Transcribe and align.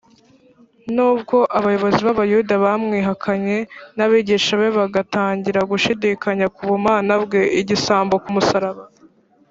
nubwo 0.95 1.37
abayobozi 1.57 1.99
b’abayuda 2.07 2.53
bamwihakanye, 2.63 3.57
n’abigishwa 3.97 4.53
be 4.61 4.69
bagatangira 4.77 5.59
gushidikanya 5.71 6.45
ku 6.55 6.61
bumana 6.69 7.13
bwe, 7.23 7.41
igisambo 7.61 8.15
ku 8.23 8.29
musaraba, 8.35 8.83